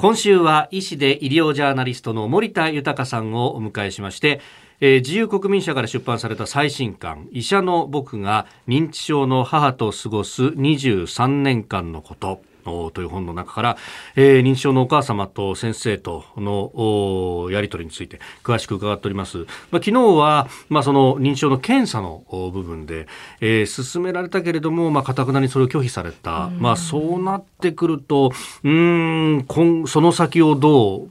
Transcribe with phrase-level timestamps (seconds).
[0.00, 4.40] 今週は医師で医療ジャーナリストの森田豊さんをお迎えしまして、
[4.80, 12.40] えー、自由国民社から出版された最新刊医者の僕が認知症の母と過ごす23年間のこと。
[12.60, 13.76] という本の中から、
[14.16, 19.38] えー、認知症のお母様と先生とのやり取りについて詳しく伺っております。
[19.38, 23.06] まあ、昨日は、まあ、その認知症の検査の部分で、
[23.40, 26.50] えー、進められたけれども、まあ、かたくなにそれを拒否された。
[26.58, 28.32] まあ、そうなってくると、
[28.62, 29.46] うん、
[29.86, 31.08] その先をどう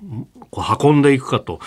[0.81, 1.59] 運んでいくかと。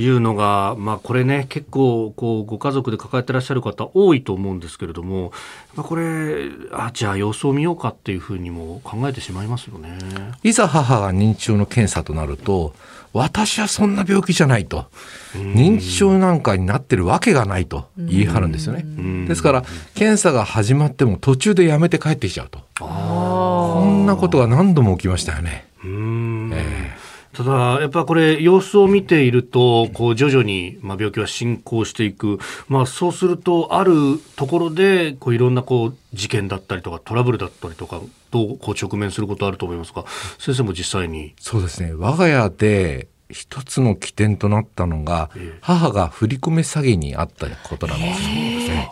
[0.00, 5.32] いうのが、まあ、これね結構こうご家族で抱えてらっしゃる方多いと思うんですけれども、
[5.74, 9.98] まあ、これあじゃあ様子を見ようかっていうふうにも考えてしまいますよね。
[10.42, 12.74] いざ母が認知症の検査となると
[13.12, 14.86] 私はそんな病気じゃないと
[15.34, 18.84] 認知症なんかになってるわけがないと言い張るんですよね。
[19.26, 25.69] ですから検査が始まっても途中でやめて帰ってきちゃうとこんなことが何度も起きましたよね。
[27.40, 32.38] えーただ、やっぱこれ、様子を見ていると、こう徐々に、まあ、病気は進行していく、
[32.68, 40.04] まあ、そうすると、あるところでこういろんなこう事件だったりとか、トラブルだったりとか、とこう直面することあると思いますが、
[40.38, 41.34] 先生も実際に。
[41.40, 45.30] そうですね、我が家で一つの起点となったのが、
[45.62, 48.90] 母が振り込め詐欺にあったことなんですね。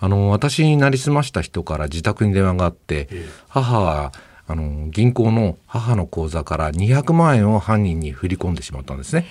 [0.00, 3.08] あの私になりすました人から自宅に電話があって、
[3.48, 4.12] 母は
[4.50, 9.26] あの銀行の母の口座から200万円を犯人に振り込んでしまったんですね。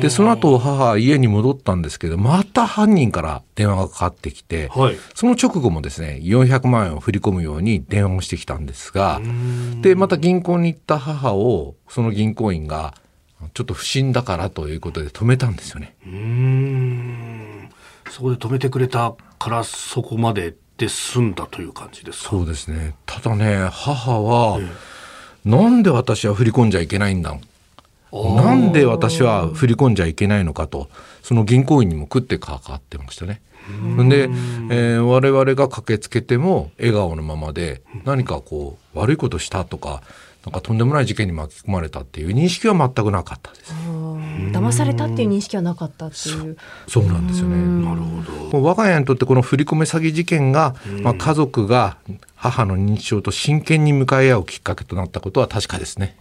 [0.00, 9.20] でその後母は家に戻ったんですけどまた犯人から電話がかかってきて、はい、その直後もですね400万円を振り込むように電話をしてきたんですが
[9.82, 12.94] でまた銀行に行った母をその銀行員が
[13.52, 15.94] ちょっと不審だからということで止めたんですよね。
[16.06, 17.68] うん。
[18.10, 24.68] そこで止めてくれたからそこまでで済んだという感じですそうですねただね母は、え
[25.46, 27.34] え、なんで私は振り込んじゃいけないんだ？
[28.12, 30.88] なんで私は振り込んじゃいけないのかと
[31.22, 33.40] その銀行員にも食ってかかってましたね。
[34.10, 34.24] で、
[34.70, 40.02] えー、我々が駆けつけても笑顔のままで何かこう悪いことしたとか
[40.44, 43.72] なんかとんでもない事件に巻き込まれたっていう認識は全くなかったです。
[44.52, 46.56] 騙されたっていう認識はなかったっていう。
[46.88, 47.56] そうなんですよね。
[47.56, 48.62] なるほど。
[48.62, 51.98] 我が家にとってこの振り込め詐欺事件が、まあ、家族が
[52.34, 56.16] 母の認知症と真剣に向かい合うきっかけとなったことは確かですね。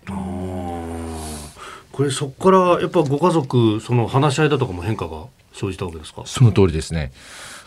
[1.91, 6.23] これそこからやっぱご家族その話し合いだとかも変化が生じたわけですか？
[6.25, 7.11] その通りですね。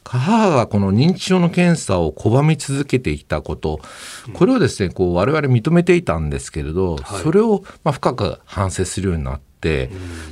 [0.08, 3.80] 母がこの認知症の検査を拒み続けていたこと、
[4.34, 9.46] これをですね、こう我々認めていたんですけれど、それをま深く反省するようになって、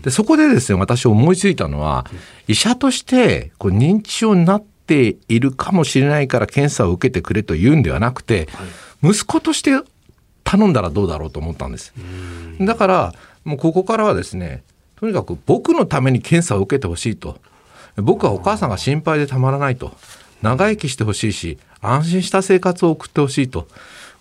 [0.03, 2.06] でそこでですね、私思いついたのは、
[2.49, 8.49] 医者としてこう認知症になっているかもしれないから検査を受けてくれと言うんではなくて、
[9.03, 9.72] 息子として
[10.45, 11.93] 頼んだらどうだろうと思ったんです。
[12.61, 13.15] だから、
[13.45, 14.62] もうここからはですね、
[14.97, 17.39] とにかく僕のために検査を受けてほしいと。
[17.97, 19.93] 僕はお母さんが心配でたまらないと
[20.43, 23.69] 長生きしてほしいし安心した生活を送ってほしいと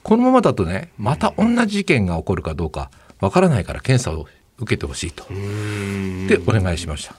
[0.04, 4.28] このままだとねまた同じ事件が起こるかどうかわからないから検査を
[4.64, 5.26] 受けてほしいと。
[6.28, 7.16] でお願いしました。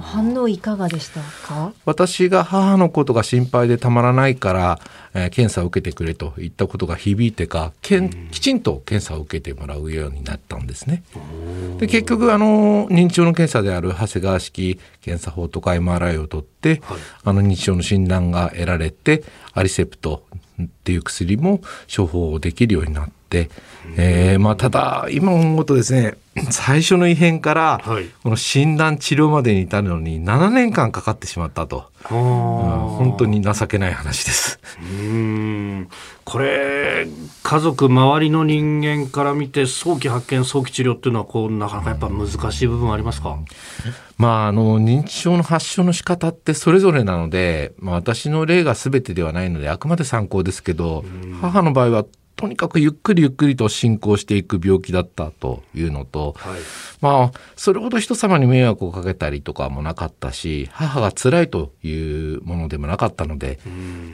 [0.00, 1.72] 反応いかがでしたか？
[1.84, 4.80] 私が母のことが心配でたまらないから、
[5.12, 11.02] えー、検査を受けてくれといったことが響いてかけんきちんと検査を受けてもらうようになったんですね。
[11.78, 20.22] で結局あの認知症の検査である長谷川式検査法とか MRI を取って、はい、あの認知症の診断が得られてアリセプト
[20.62, 21.60] っていう薬も
[21.94, 23.50] 処方できるようになって、
[23.96, 26.16] えー、まあただ今思うとですね
[26.52, 27.80] 最初の異変から、
[28.22, 34.58] この診断治療までに至るのに7年間かかってしまったと、うん、本当に情けない話です。
[34.80, 35.88] うん。
[36.24, 37.06] これ
[37.42, 43.38] 家族周りの人間から見て早期発見早期治療っていうのはこうなかなかやっぱ難しい部分ありますか、
[44.16, 51.04] まあ、あの認知症の発症の仕方ってそれぞれなので、まあ、私の例が全てではないのであくまで参考ですけど
[51.40, 52.04] 母の場合は
[52.36, 56.60] とにかくゆっくりゆっくりと進行していく病気だったというのと、はい、
[57.00, 63.60] まあそれほど人様に迷惑をかけたりとかもなかったし母が辛いというものでもなかったので、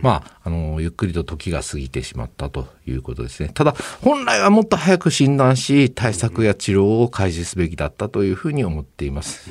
[0.02, 3.50] まああのゆっくりと時が過ぎてしまったということですね。
[3.54, 9.50] ただ本来はもっと早く診断し対策や治療を開示すべきだったというふうに思っています。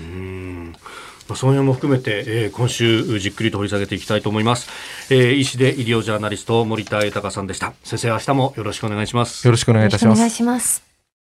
[1.30, 7.74] まあ、その辺も含めて、えー、今週じっくりと掘り下げていきたいと思います、えー、医師で医療ジャーナリスト森田豊さんでした。
[7.84, 9.46] 先生明日もよろしくお願いします。
[9.46, 10.18] よろしくお願いいたします。
[10.18, 10.89] お願いします